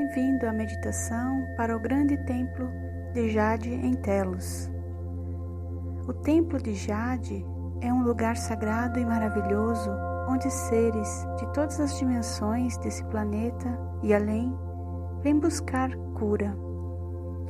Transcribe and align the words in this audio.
Bem-vindo 0.00 0.46
à 0.46 0.52
meditação 0.52 1.46
para 1.58 1.76
o 1.76 1.78
grande 1.78 2.16
templo 2.24 2.70
de 3.12 3.28
Jade 3.28 3.68
em 3.70 3.92
Telos. 3.92 4.70
O 6.08 6.14
templo 6.14 6.58
de 6.58 6.74
Jade 6.74 7.44
é 7.82 7.92
um 7.92 8.02
lugar 8.02 8.34
sagrado 8.38 8.98
e 8.98 9.04
maravilhoso 9.04 9.90
onde 10.26 10.50
seres 10.50 11.26
de 11.38 11.46
todas 11.52 11.78
as 11.78 11.98
dimensões 11.98 12.78
desse 12.78 13.04
planeta 13.04 13.78
e 14.02 14.14
além 14.14 14.56
vêm 15.22 15.38
buscar 15.38 15.94
cura. 16.18 16.56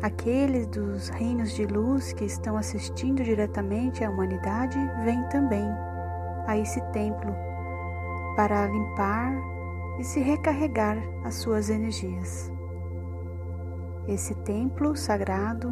Aqueles 0.03 0.67
dos 0.67 1.09
reinos 1.09 1.53
de 1.53 1.64
luz 1.67 2.12
que 2.14 2.25
estão 2.25 2.57
assistindo 2.57 3.23
diretamente 3.23 4.05
à 4.05 4.11
humanidade 4.11 4.77
vêm 5.05 5.23
também 5.29 5.69
a 6.48 6.59
esse 6.59 6.80
templo 6.91 7.32
para 8.35 8.67
limpar 8.67 9.60
e 10.01 10.05
se 10.05 10.19
recarregar 10.19 10.97
as 11.25 11.35
suas 11.35 11.69
energias. 11.69 12.51
Esse 14.09 14.35
templo 14.37 14.97
sagrado 14.97 15.71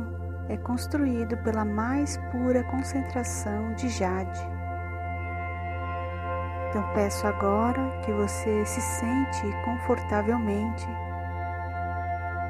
é 0.50 0.56
construído 0.58 1.34
pela 1.38 1.64
mais 1.64 2.18
pura 2.30 2.62
concentração 2.64 3.72
de 3.72 3.88
jade. 3.88 4.38
Então 6.68 6.84
peço 6.92 7.26
agora 7.26 8.02
que 8.04 8.12
você 8.12 8.66
se 8.66 8.80
sente 8.82 9.46
confortavelmente, 9.64 10.86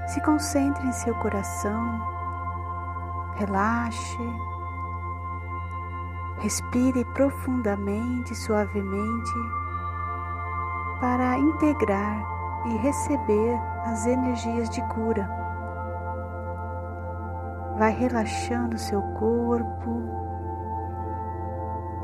se 0.09 0.21
concentre 0.23 0.85
em 0.85 0.93
seu 0.93 1.15
coração, 1.15 2.01
relaxe, 3.37 4.19
respire 6.41 7.05
profundamente, 7.15 8.35
suavemente 8.35 9.68
para 11.01 11.39
integrar 11.39 12.23
e 12.67 12.77
receber 12.79 13.57
as 13.85 14.07
energias 14.07 14.69
de 14.71 14.83
cura. 14.89 15.29
Vai 17.79 17.93
relaxando 17.93 18.77
seu 18.77 19.01
corpo, 19.15 20.03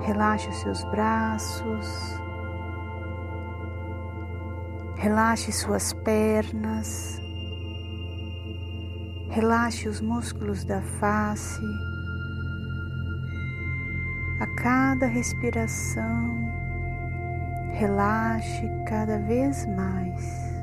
relaxe 0.00 0.52
seus 0.52 0.84
braços, 0.84 2.20
relaxe 4.96 5.50
suas 5.50 5.92
pernas, 5.92 7.20
relaxe 9.30 9.88
os 9.88 10.00
músculos 10.00 10.64
da 10.64 10.80
face. 10.80 11.64
A 14.40 14.46
cada 14.56 15.06
respiração, 15.06 16.63
relaxe 17.74 18.68
cada 18.86 19.18
vez 19.18 19.66
mais. 19.66 20.54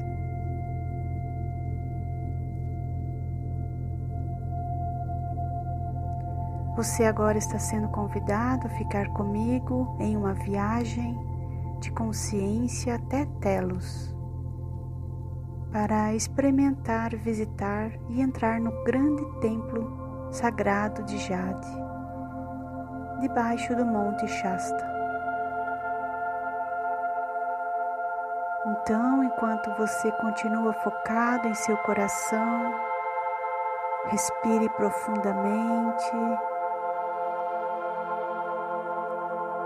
Você 6.76 7.04
agora 7.04 7.38
está 7.38 7.60
sendo 7.60 7.90
convidado 7.90 8.66
a 8.66 8.70
ficar 8.72 9.10
comigo 9.10 9.98
em 10.00 10.16
uma 10.16 10.34
viagem 10.34 11.20
de 11.82 11.92
consciência 11.92 12.96
até 12.96 13.26
Telos, 13.42 14.16
para 15.72 16.16
experimentar, 16.16 17.16
visitar 17.18 17.92
e 18.10 18.22
entrar 18.22 18.60
no 18.60 18.72
grande 18.84 19.24
templo 19.42 20.30
sagrado 20.32 21.04
de 21.04 21.18
Jade, 21.18 21.68
debaixo 23.20 23.76
do 23.76 23.86
Monte 23.86 24.28
Shasta. 24.28 24.91
Então, 28.64 29.24
enquanto 29.24 29.72
você 29.76 30.12
continua 30.12 30.72
focado 30.72 31.48
em 31.48 31.54
seu 31.56 31.76
coração, 31.78 32.76
respire 34.06 34.70
profundamente 34.70 36.12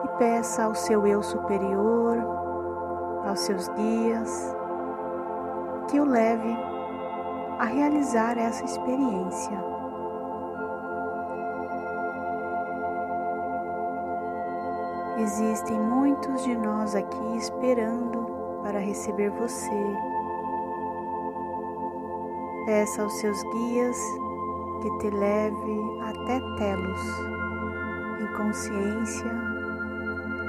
e 0.06 0.08
peça 0.18 0.64
ao 0.64 0.74
seu 0.74 1.06
eu 1.06 1.22
superior, 1.22 2.18
aos 3.28 3.42
seus 3.42 3.68
guias, 3.68 4.56
que 5.90 6.00
o 6.00 6.06
leve 6.06 6.58
a 7.60 7.66
realizar 7.66 8.38
essa 8.38 8.64
experiência. 8.64 9.62
Existem 15.18 15.78
muitos 15.82 16.44
de 16.44 16.56
nós 16.56 16.96
aqui 16.96 17.36
esperando 17.36 18.35
para 18.66 18.80
receber 18.80 19.30
você. 19.30 19.70
Peça 22.66 23.04
aos 23.04 23.14
seus 23.20 23.44
guias 23.44 23.96
que 24.82 24.98
te 24.98 25.16
leve 25.16 26.02
até 26.02 26.40
Telos, 26.58 27.02
em 28.20 28.36
consciência, 28.36 29.32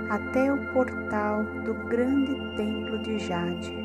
até 0.09 0.51
o 0.51 0.73
portal 0.73 1.45
do 1.67 1.75
grande 1.91 2.35
templo 2.57 3.03
de 3.03 3.19
Jade. 3.19 3.77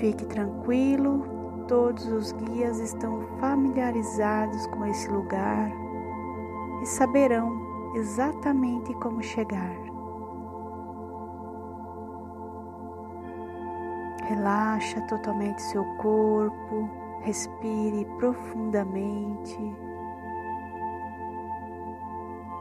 Fique 0.00 0.24
tranquilo, 0.24 1.26
todos 1.68 2.06
os 2.06 2.32
guias 2.32 2.78
estão 2.78 3.22
familiarizados 3.38 4.66
com 4.68 4.86
esse 4.86 5.10
lugar 5.10 5.70
e 6.82 6.86
saberão 6.86 7.73
exatamente 7.94 8.92
como 8.94 9.22
chegar. 9.22 9.76
Relaxa 14.28 15.00
totalmente 15.02 15.62
seu 15.62 15.84
corpo, 15.96 16.90
respire 17.20 18.04
profundamente 18.18 19.58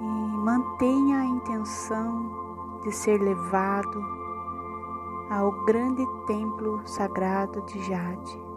e 0.01 0.03
mantenha 0.03 1.19
a 1.19 1.25
intenção 1.25 2.29
de 2.83 2.91
ser 2.91 3.17
levado 3.19 4.03
ao 5.29 5.51
grande 5.65 6.05
templo 6.27 6.81
sagrado 6.85 7.61
de 7.61 7.81
Jade. 7.83 8.52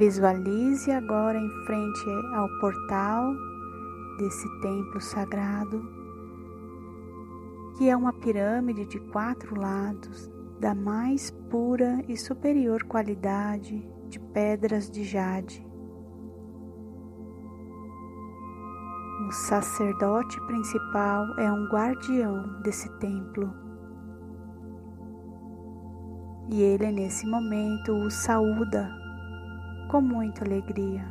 Visualize 0.00 0.90
agora 0.90 1.38
em 1.38 1.50
frente 1.66 2.08
ao 2.34 2.48
portal 2.58 3.34
desse 4.16 4.48
templo 4.62 4.98
sagrado, 4.98 5.86
que 7.76 7.86
é 7.86 7.94
uma 7.94 8.10
pirâmide 8.10 8.86
de 8.86 8.98
quatro 8.98 9.60
lados 9.60 10.32
da 10.58 10.74
mais 10.74 11.30
pura 11.50 12.02
e 12.08 12.16
superior 12.16 12.82
qualidade 12.84 13.86
de 14.08 14.18
pedras 14.18 14.90
de 14.90 15.04
jade. 15.04 15.62
O 19.28 19.32
sacerdote 19.32 20.40
principal 20.46 21.26
é 21.38 21.52
um 21.52 21.68
guardião 21.68 22.62
desse 22.62 22.88
templo. 23.00 23.52
E 26.48 26.62
ele, 26.62 26.90
nesse 26.90 27.26
momento, 27.26 27.92
o 27.92 28.10
saúda 28.10 28.98
com 29.90 30.00
muita 30.00 30.44
alegria. 30.44 31.04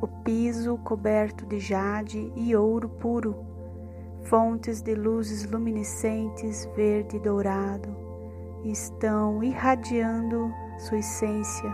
O 0.00 0.06
piso 0.22 0.78
coberto 0.78 1.44
de 1.46 1.58
jade 1.58 2.32
e 2.36 2.54
ouro 2.54 2.88
puro, 2.88 3.44
fontes 4.22 4.80
de 4.80 4.94
luzes 4.94 5.50
luminescentes 5.50 6.64
verde 6.76 7.16
e 7.16 7.20
dourado, 7.20 7.88
estão 8.64 9.42
irradiando 9.42 10.48
sua 10.78 10.98
essência 10.98 11.72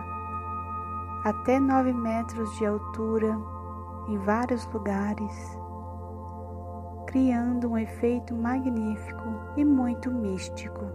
até 1.24 1.60
nove 1.60 1.92
metros 1.92 2.56
de 2.56 2.64
altura 2.64 3.38
em 4.08 4.16
vários 4.16 4.64
lugares 4.72 5.59
criando 7.10 7.70
um 7.70 7.76
efeito 7.76 8.36
magnífico 8.36 9.24
e 9.56 9.64
muito 9.64 10.12
místico. 10.12 10.86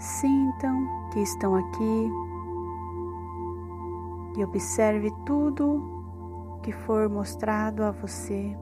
Sintam 0.00 0.76
que 1.12 1.20
estão 1.20 1.54
aqui 1.54 2.10
e 4.36 4.44
observe 4.44 5.12
tudo 5.24 6.58
que 6.64 6.72
for 6.72 7.08
mostrado 7.08 7.84
a 7.84 7.92
você. 7.92 8.56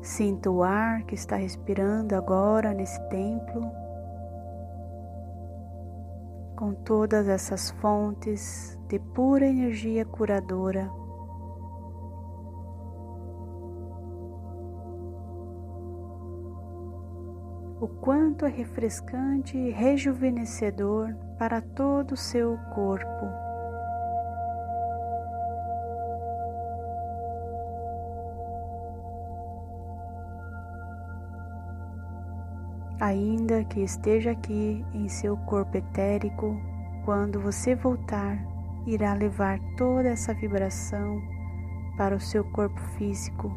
Sinta 0.00 0.50
o 0.50 0.62
ar 0.62 1.02
que 1.02 1.14
está 1.14 1.36
respirando 1.36 2.14
agora 2.14 2.72
nesse 2.72 2.98
templo. 3.10 3.85
Com 6.56 6.72
todas 6.72 7.28
essas 7.28 7.70
fontes 7.70 8.78
de 8.88 8.98
pura 8.98 9.46
energia 9.46 10.04
curadora. 10.04 10.90
O 17.78 17.86
quanto 18.00 18.46
é 18.46 18.48
refrescante 18.48 19.56
e 19.56 19.70
rejuvenescedor 19.70 21.14
para 21.38 21.60
todo 21.60 22.12
o 22.12 22.16
seu 22.16 22.56
corpo. 22.74 23.45
Ainda 33.00 33.64
que 33.64 33.80
esteja 33.80 34.30
aqui 34.32 34.84
em 34.94 35.08
seu 35.08 35.36
corpo 35.36 35.76
etérico, 35.76 36.60
quando 37.04 37.40
você 37.40 37.74
voltar, 37.74 38.38
irá 38.86 39.14
levar 39.14 39.58
toda 39.76 40.08
essa 40.08 40.32
vibração 40.34 41.20
para 41.96 42.14
o 42.14 42.20
seu 42.20 42.44
corpo 42.44 42.80
físico. 42.96 43.52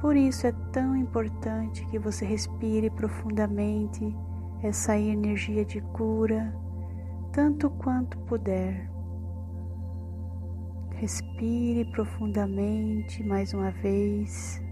Por 0.00 0.16
isso 0.16 0.46
é 0.46 0.52
tão 0.72 0.96
importante 0.96 1.84
que 1.86 1.98
você 1.98 2.24
respire 2.24 2.90
profundamente 2.90 4.16
essa 4.62 4.96
energia 4.96 5.64
de 5.64 5.80
cura, 5.80 6.54
tanto 7.32 7.70
quanto 7.70 8.18
puder. 8.20 8.90
Respire 10.94 11.84
profundamente 11.92 13.22
mais 13.24 13.52
uma 13.54 13.70
vez. 13.70 14.62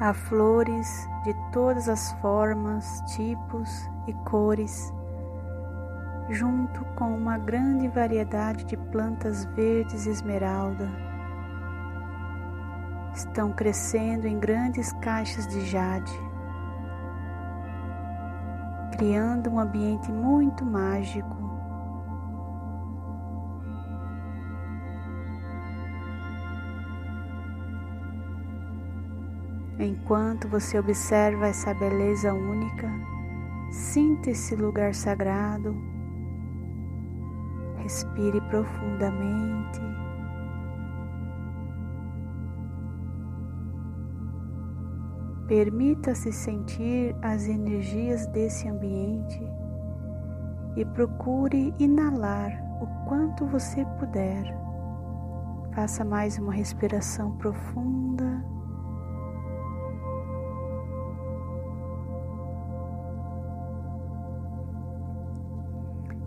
Há 0.00 0.14
flores 0.14 1.08
de 1.24 1.34
todas 1.50 1.88
as 1.88 2.12
formas, 2.20 3.02
tipos 3.16 3.90
e 4.06 4.12
cores, 4.30 4.94
junto 6.28 6.84
com 6.94 7.16
uma 7.16 7.36
grande 7.36 7.88
variedade 7.88 8.64
de 8.64 8.76
plantas 8.76 9.44
verdes 9.56 10.06
esmeralda. 10.06 10.88
Estão 13.12 13.50
crescendo 13.50 14.28
em 14.28 14.38
grandes 14.38 14.92
caixas 15.00 15.48
de 15.48 15.66
jade, 15.66 16.12
criando 18.96 19.50
um 19.50 19.58
ambiente 19.58 20.12
muito 20.12 20.64
mágico 20.64 21.37
Enquanto 30.08 30.48
você 30.48 30.78
observa 30.78 31.48
essa 31.48 31.74
beleza 31.74 32.32
única, 32.32 32.90
sinta 33.70 34.30
esse 34.30 34.56
lugar 34.56 34.94
sagrado, 34.94 35.76
respire 37.76 38.40
profundamente. 38.48 39.82
Permita-se 45.46 46.32
sentir 46.32 47.14
as 47.20 47.46
energias 47.46 48.26
desse 48.28 48.66
ambiente 48.66 49.42
e 50.74 50.86
procure 50.86 51.74
inalar 51.78 52.50
o 52.80 52.86
quanto 53.06 53.44
você 53.44 53.84
puder. 53.98 54.56
Faça 55.74 56.02
mais 56.02 56.38
uma 56.38 56.54
respiração 56.54 57.36
profunda. 57.36 58.57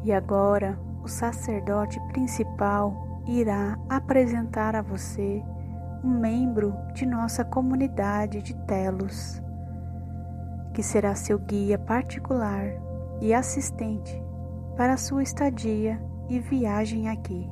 E 0.04 0.12
agora 0.12 0.80
o 1.04 1.08
sacerdote 1.08 2.00
principal 2.12 3.24
irá 3.28 3.78
apresentar 3.90 4.76
a 4.76 4.82
você 4.82 5.44
um 6.04 6.20
membro 6.20 6.74
de 6.94 7.06
nossa 7.06 7.46
comunidade 7.46 8.42
de 8.42 8.56
Telos, 8.66 9.42
que 10.74 10.82
será 10.82 11.14
seu 11.14 11.38
guia 11.38 11.78
particular 11.78 12.66
e 13.22 13.34
assistente 13.34 14.22
para 14.76 14.98
sua 14.98 15.22
estadia 15.22 16.02
e 16.28 16.40
viagem 16.40 17.08
aqui. 17.08 17.48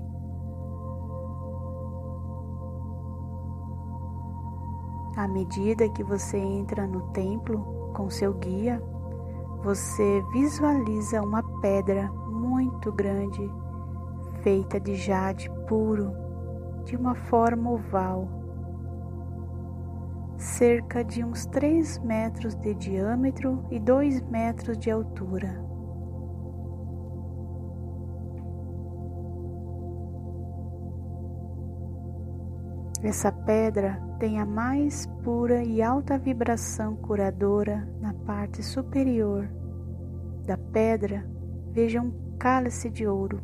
À 5.16 5.28
medida 5.28 5.90
que 5.90 6.04
você 6.04 6.38
entra 6.38 6.88
no 6.88 7.12
templo 7.12 7.92
com 7.94 8.10
seu 8.10 8.34
guia, 8.34 8.82
você 9.62 10.24
visualiza 10.32 11.22
uma 11.22 11.44
pedra 11.60 12.10
muito 12.80 12.94
grande, 12.94 13.52
feita 14.42 14.80
de 14.80 14.96
jade 14.96 15.50
puro, 15.68 16.14
de 16.86 16.96
uma 16.96 17.14
forma 17.14 17.72
oval, 17.72 18.26
cerca 20.38 21.04
de 21.04 21.22
uns 21.22 21.46
3 21.48 22.00
metros 22.00 22.56
de 22.56 22.74
diâmetro 22.74 23.66
e 23.70 23.82
2 23.82 24.22
metros 24.30 24.78
de 24.78 24.90
altura. 24.90 25.62
Essa 33.04 33.30
pedra 33.30 34.02
tem 34.20 34.40
a 34.40 34.46
mais 34.46 35.06
pura 35.22 35.62
e 35.64 35.82
alta 35.82 36.18
vibração 36.18 36.96
curadora 36.96 37.86
na 38.00 38.14
parte 38.14 38.64
superior 38.64 39.50
da 40.46 40.58
pedra. 40.58 41.26
Veja 41.72 42.02
um 42.02 42.29
cálice 42.40 42.90
de 42.90 43.06
ouro 43.06 43.42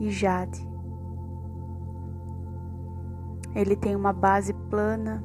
e 0.00 0.10
jade. 0.10 0.66
Ele 3.54 3.76
tem 3.76 3.94
uma 3.94 4.14
base 4.14 4.54
plana 4.70 5.22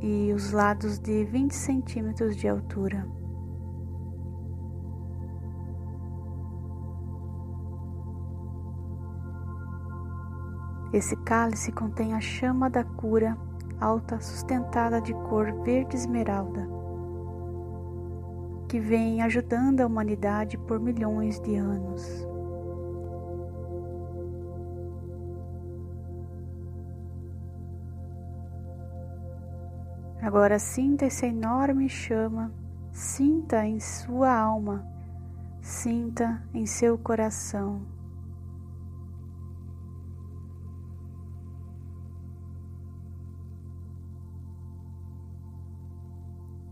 e 0.00 0.32
os 0.34 0.52
lados 0.52 0.98
de 0.98 1.24
20 1.24 1.54
centímetros 1.54 2.36
de 2.36 2.46
altura. 2.46 3.08
Esse 10.92 11.16
cálice 11.16 11.72
contém 11.72 12.14
a 12.14 12.20
chama 12.20 12.68
da 12.70 12.84
cura 12.84 13.36
alta 13.80 14.20
sustentada 14.20 15.00
de 15.00 15.14
cor 15.14 15.52
verde 15.62 15.96
esmeralda 15.96 16.77
que 18.68 18.78
vem 18.78 19.22
ajudando 19.22 19.80
a 19.80 19.86
humanidade 19.86 20.58
por 20.58 20.78
milhões 20.78 21.40
de 21.40 21.56
anos. 21.56 22.26
Agora 30.20 30.58
sinta 30.58 31.06
essa 31.06 31.26
enorme 31.26 31.88
chama, 31.88 32.52
sinta 32.92 33.64
em 33.64 33.80
sua 33.80 34.36
alma, 34.36 34.86
sinta 35.62 36.42
em 36.52 36.66
seu 36.66 36.98
coração. 36.98 37.97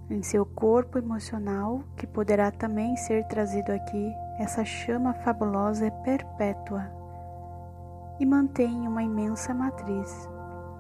Em 0.09 0.23
seu 0.23 0.47
corpo 0.47 0.99
emocional, 0.99 1.83
que 1.97 2.07
poderá 2.07 2.51
também 2.51 2.97
ser 2.97 3.27
trazido 3.27 3.73
aqui, 3.73 4.13
essa 4.39 4.65
chama 4.65 5.15
fabulosa 5.15 5.87
é 5.87 5.91
perpétua 5.91 6.89
e 8.21 8.25
mantém 8.25 8.87
uma 8.87 9.03
imensa 9.03 9.53
matriz 9.53 10.29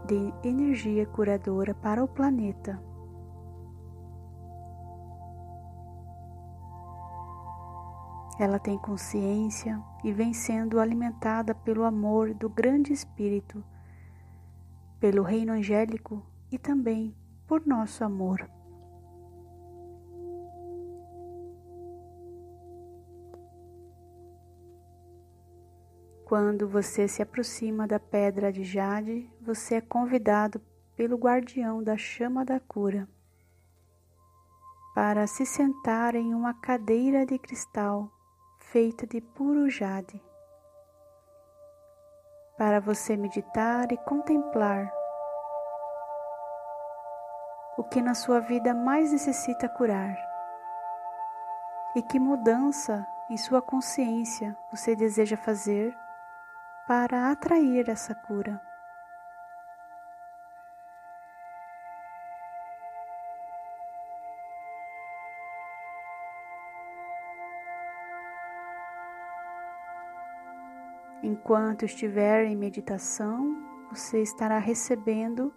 de 0.06 0.33
energia 0.47 1.04
curadora 1.06 1.75
para 1.75 2.02
o 2.02 2.09
planeta. 2.09 2.80
Ela 8.38 8.59
tem 8.59 8.78
consciência 8.78 9.83
e 10.04 10.12
vem 10.12 10.33
sendo 10.35 10.78
alimentada 10.78 11.54
pelo 11.54 11.85
amor 11.85 12.35
do 12.35 12.50
Grande 12.50 12.92
Espírito, 12.92 13.64
pelo 15.00 15.23
Reino 15.23 15.52
Angélico 15.52 16.23
e 16.52 16.59
também 16.59 17.16
por 17.47 17.66
nosso 17.66 18.04
amor. 18.04 18.49
Quando 26.26 26.68
você 26.68 27.06
se 27.06 27.23
aproxima 27.23 27.87
da 27.87 28.00
pedra 28.00 28.50
de 28.50 28.64
jade, 28.64 29.30
você 29.40 29.76
é 29.76 29.80
convidado 29.80 30.61
pelo 30.97 31.16
guardião 31.16 31.80
da 31.80 31.97
chama 31.97 32.45
da 32.45 32.59
cura 32.59 33.09
para 34.92 35.28
se 35.28 35.47
sentar 35.47 36.16
em 36.16 36.35
uma 36.35 36.52
cadeira 36.52 37.25
de 37.25 37.38
cristal 37.38 38.11
feita 38.59 39.06
de 39.06 39.21
puro 39.21 39.71
jade, 39.71 40.21
para 42.59 42.80
você 42.80 43.16
meditar 43.16 43.92
e 43.92 43.97
contemplar 43.99 44.92
o 47.78 47.85
que 47.85 48.02
na 48.02 48.14
sua 48.14 48.40
vida 48.40 48.75
mais 48.75 49.12
necessita 49.12 49.68
curar 49.68 50.16
e 51.95 52.02
que 52.02 52.18
mudança 52.18 53.06
em 53.30 53.37
sua 53.37 53.62
consciência 53.62 54.56
você 54.73 54.97
deseja 54.97 55.37
fazer 55.37 55.97
para 56.87 57.33
atrair 57.33 57.88
essa 57.88 58.14
cura. 58.14 58.61
Enquanto 71.23 71.85
estiver 71.85 72.45
em 72.45 72.55
meditação, 72.55 73.57
você 73.90 74.23
estará 74.23 74.59
recebendo 74.59 75.52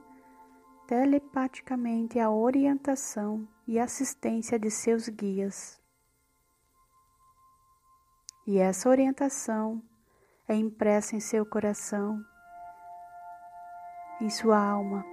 telepaticamente 0.88 2.18
a 2.20 2.32
orientação 2.32 3.48
e 3.68 3.78
assistência 3.78 4.58
de 4.58 4.72
seus 4.72 5.08
guias. 5.08 5.80
E 8.48 8.58
essa 8.58 8.90
orientação 8.90 9.84
é 10.50 10.56
impressa 10.56 11.16
em 11.16 11.20
seu 11.20 11.46
coração, 11.46 12.20
em 14.20 14.30
sua 14.30 14.58
alma. 14.58 15.06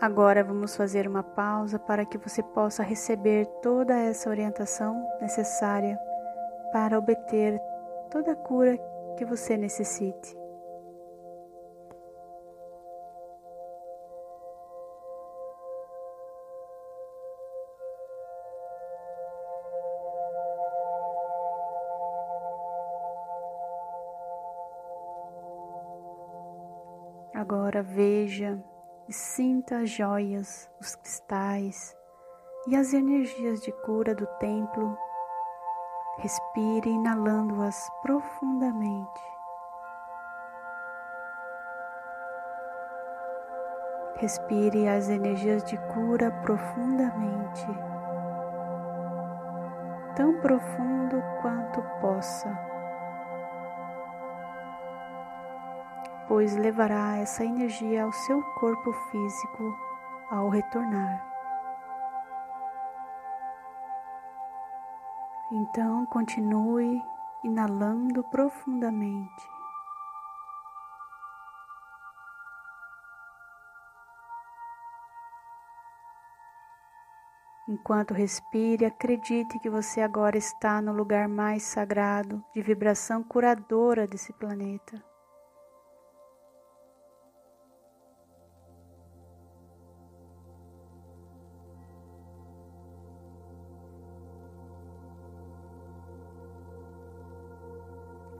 Agora 0.00 0.42
vamos 0.42 0.74
fazer 0.74 1.06
uma 1.06 1.22
pausa 1.22 1.78
para 1.78 2.04
que 2.04 2.18
você 2.18 2.42
possa 2.42 2.82
receber 2.82 3.46
toda 3.62 3.94
essa 3.94 4.30
orientação 4.30 5.06
necessária 5.20 5.96
para 6.72 6.98
obter 6.98 7.60
toda 8.10 8.32
a 8.32 8.36
cura 8.36 8.76
que 9.16 9.24
você 9.24 9.56
necessite. 9.56 10.41
Agora 27.52 27.82
veja 27.82 28.58
e 29.06 29.12
sinta 29.12 29.80
as 29.80 29.90
joias, 29.90 30.70
os 30.80 30.94
cristais 30.94 31.94
e 32.66 32.74
as 32.74 32.94
energias 32.94 33.60
de 33.60 33.70
cura 33.84 34.14
do 34.14 34.26
templo. 34.38 34.96
Respire 36.16 36.88
inalando-as 36.88 37.90
profundamente. 38.00 39.20
Respire 44.16 44.88
as 44.88 45.10
energias 45.10 45.62
de 45.64 45.76
cura 45.92 46.30
profundamente, 46.40 47.66
tão 50.16 50.40
profundo 50.40 51.22
quanto 51.42 51.82
possa. 52.00 52.71
Pois 56.28 56.56
levará 56.56 57.16
essa 57.16 57.44
energia 57.44 58.04
ao 58.04 58.12
seu 58.12 58.42
corpo 58.54 58.92
físico 59.10 59.76
ao 60.30 60.48
retornar. 60.48 61.32
Então 65.50 66.06
continue 66.06 67.02
inalando 67.44 68.24
profundamente. 68.24 69.52
Enquanto 77.68 78.12
respire, 78.12 78.84
acredite 78.84 79.58
que 79.58 79.70
você 79.70 80.00
agora 80.00 80.36
está 80.36 80.80
no 80.80 80.92
lugar 80.92 81.28
mais 81.28 81.62
sagrado 81.62 82.44
de 82.54 82.60
vibração 82.60 83.22
curadora 83.22 84.06
desse 84.06 84.32
planeta. 84.32 85.11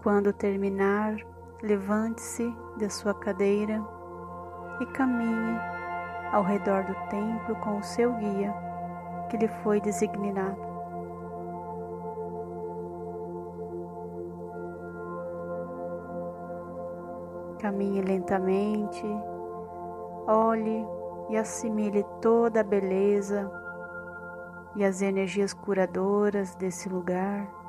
Quando 0.03 0.33
terminar, 0.33 1.15
levante-se 1.63 2.53
da 2.77 2.91
sua 2.91 3.15
cadeira 3.15 3.81
e 4.81 4.87
caminhe 4.87 5.57
ao 6.33 6.43
redor 6.43 6.83
do 6.83 6.95
templo 7.09 7.55
com 7.61 7.79
o 7.79 7.83
seu 7.85 8.13
guia 8.15 8.53
que 9.31 9.37
lhe 9.37 9.47
foi 9.63 9.81
designado. 9.81 10.61
Caminhe 17.61 18.03
lentamente, 18.03 19.07
olhe 20.27 20.85
e 21.31 21.37
assimile 21.37 22.05
toda 22.21 22.61
a 22.61 22.65
beleza 22.65 23.49
e 24.75 24.85
as 24.85 25.01
energias 25.01 25.55
curadoras 25.55 26.57
desse 26.57 26.89
lugar. 26.89 27.62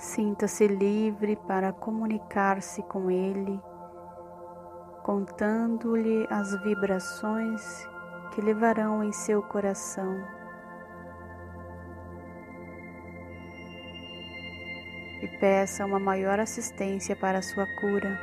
Sinta-se 0.00 0.68
livre 0.68 1.34
para 1.34 1.72
comunicar-se 1.72 2.84
com 2.84 3.10
Ele, 3.10 3.60
contando-lhe 5.02 6.24
as 6.30 6.54
vibrações 6.62 7.84
que 8.32 8.40
levarão 8.40 9.02
em 9.02 9.10
seu 9.10 9.42
coração. 9.42 10.24
E 15.20 15.26
peça 15.40 15.84
uma 15.84 15.98
maior 15.98 16.38
assistência 16.38 17.16
para 17.16 17.38
a 17.38 17.42
sua 17.42 17.66
cura. 17.80 18.16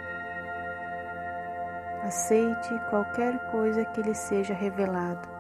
Aceite 2.04 2.70
qualquer 2.90 3.52
coisa 3.52 3.84
que 3.84 4.02
lhe 4.02 4.16
seja 4.16 4.54
revelado. 4.54 5.35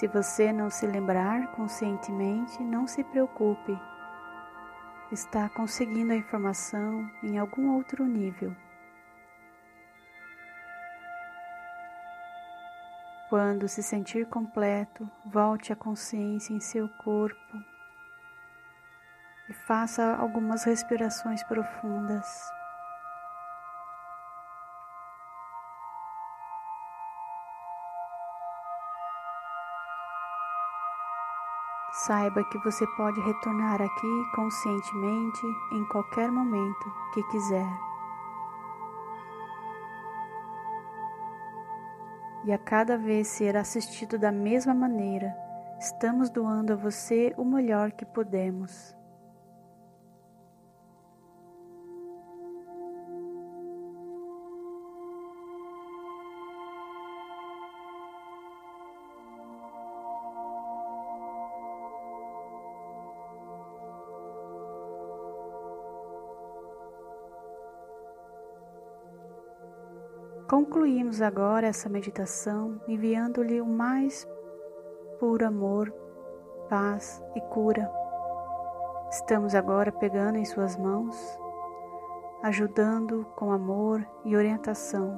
Se 0.00 0.06
você 0.06 0.50
não 0.50 0.70
se 0.70 0.86
lembrar 0.86 1.48
conscientemente, 1.48 2.58
não 2.62 2.86
se 2.86 3.04
preocupe. 3.04 3.78
Está 5.12 5.46
conseguindo 5.50 6.14
a 6.14 6.16
informação 6.16 7.06
em 7.22 7.36
algum 7.36 7.76
outro 7.76 8.06
nível. 8.06 8.56
Quando 13.28 13.68
se 13.68 13.82
sentir 13.82 14.26
completo, 14.26 15.06
volte 15.26 15.70
a 15.70 15.76
consciência 15.76 16.54
em 16.54 16.60
seu 16.60 16.88
corpo 17.04 17.58
e 19.50 19.52
faça 19.52 20.16
algumas 20.16 20.64
respirações 20.64 21.42
profundas. 21.42 22.26
Saiba 31.92 32.44
que 32.44 32.58
você 32.58 32.86
pode 32.96 33.20
retornar 33.20 33.82
aqui 33.82 34.30
conscientemente 34.34 35.44
em 35.72 35.84
qualquer 35.86 36.30
momento 36.30 36.92
que 37.12 37.22
quiser. 37.24 37.68
E 42.44 42.52
a 42.52 42.58
cada 42.58 42.96
vez 42.96 43.26
ser 43.28 43.56
assistido 43.56 44.18
da 44.18 44.30
mesma 44.30 44.72
maneira, 44.72 45.36
estamos 45.78 46.30
doando 46.30 46.72
a 46.72 46.76
você 46.76 47.34
o 47.36 47.44
melhor 47.44 47.90
que 47.90 48.06
podemos. 48.06 48.96
Concluímos 70.50 71.22
agora 71.22 71.68
essa 71.68 71.88
meditação 71.88 72.80
enviando-lhe 72.88 73.60
o 73.60 73.64
mais 73.64 74.26
puro 75.20 75.46
amor, 75.46 75.94
paz 76.68 77.22
e 77.36 77.40
cura. 77.40 77.88
Estamos 79.12 79.54
agora 79.54 79.92
pegando 79.92 80.38
em 80.38 80.44
Suas 80.44 80.76
mãos, 80.76 81.16
ajudando 82.42 83.24
com 83.36 83.52
amor 83.52 84.04
e 84.24 84.34
orientação. 84.34 85.16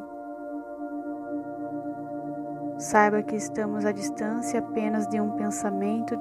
Saiba 2.79 3.23
que 3.23 3.35
estamos 3.35 3.87
à 3.87 3.93
distância 3.93 4.61
apenas 4.61 5.09
de 5.09 5.19
um 5.19 5.31
pensamento, 5.31 6.15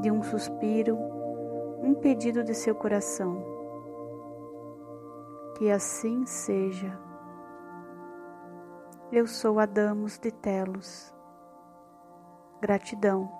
de 0.00 0.10
um 0.10 0.22
suspiro, 0.22 0.96
um 1.82 1.92
pedido 1.92 2.42
de 2.42 2.54
seu 2.54 2.74
coração. 2.74 3.44
Que 5.58 5.70
assim 5.70 6.24
seja. 6.24 7.03
Eu 9.12 9.26
sou 9.26 9.60
Adamos 9.60 10.18
de 10.18 10.32
Telos. 10.32 11.12
Gratidão. 12.60 13.30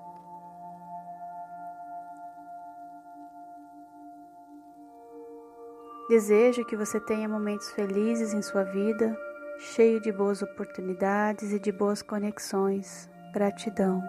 Desejo 6.08 6.64
que 6.66 6.76
você 6.76 7.00
tenha 7.00 7.28
momentos 7.28 7.70
felizes 7.72 8.34
em 8.34 8.42
sua 8.42 8.62
vida, 8.62 9.16
cheio 9.58 10.00
de 10.00 10.12
boas 10.12 10.42
oportunidades 10.42 11.50
e 11.50 11.58
de 11.58 11.72
boas 11.72 12.02
conexões. 12.02 13.10
Gratidão. 13.32 14.02